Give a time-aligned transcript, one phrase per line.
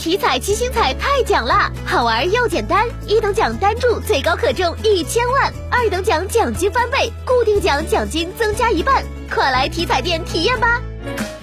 [0.00, 10.80] 体彩七星彩太奖啦，好玩又简单，一等奖单注最高可中一千万，二等奖奖金翻倍，固定奖奖金增加一半，快来体彩店体验吧！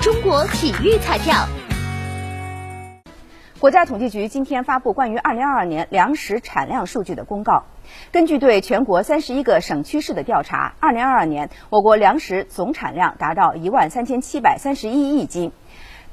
[0.00, 1.34] 中国体育彩票。
[3.58, 7.64] 国家统计局今天发布关于二零二二年粮食产量数据的公告。
[8.12, 15.50] 根据对全国三十一个省区市的调查，二零二二年我国粮食总产量达到一万三千七百三十一亿斤。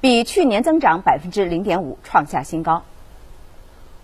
[0.02, 2.84] 比去年增长百分之零点五，创下新高。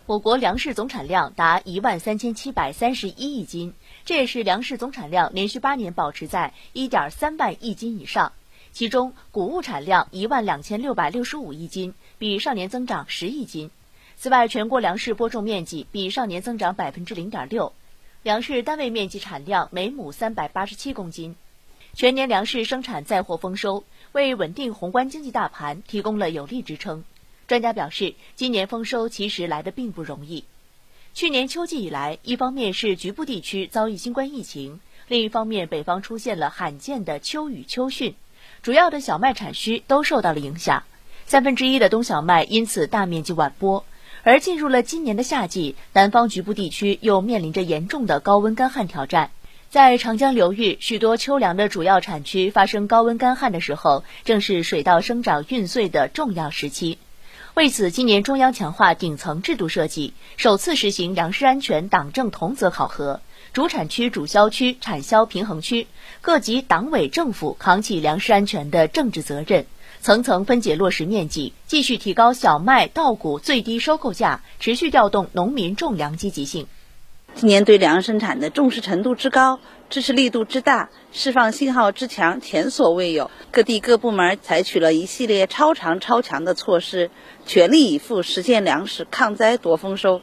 [0.05, 3.73] 我国粮食总产量达一万三千七百三十一亿斤，
[4.05, 8.31] 这也是粮食总产量连续八年保持在一点三万亿斤以上。
[8.71, 13.71] 其中，谷物产量一万两千六百六十五亿斤，比上年增长十亿斤。
[14.17, 17.73] 此外，全国粮食播种面积比上年增长百分之零点六，
[18.21, 21.35] 粮食单位面积产量每亩三百八十七公斤。
[21.97, 27.03] 全年粮食生产再获丰收，为稳定宏观经济大盘提供了有力支撑。
[27.47, 30.43] 专家表示，今年丰收其实来的并不容易。
[31.15, 38.13] 去年秋季以来，一方面是局部地区遭遇新冠疫情，另一方面北方出现了罕见的秋雨秋汛，
[38.61, 40.83] 主要的小麦产区都受到了影响，
[41.25, 43.83] 三分之一的冬小麦因此大面积晚播。
[44.21, 49.31] 而进入了今年的夏季，南方局部地区又面临着严重的高温干旱挑战。
[49.69, 56.97] 在长江流域，许多秋粮的主要产区发生高温干旱的时候，正是水稻生长孕穗的重要时期。
[57.53, 63.19] 为此，今年中央强化顶层制度设计，首次实行粮食安全党政同责考核，
[63.51, 65.87] 主产区、主销区、产销平衡区
[66.21, 69.65] 各级党委政府扛起粮食安全的政治责任，
[69.99, 76.67] 层层分解落实面积，继续提高小麦、稻谷最低收购价，持续调动农民种粮积极性。
[77.37, 79.59] 今年对粮食生产的重视程度之高，
[79.91, 83.29] 支持力度之大，释放信号之强，前所未有。
[83.51, 87.11] 各地各部门采取了一系列超长超强的措施，
[87.45, 90.21] 全力以赴实现粮食抗灾夺丰收。